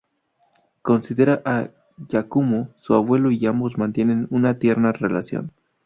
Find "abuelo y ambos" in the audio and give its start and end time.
2.95-3.77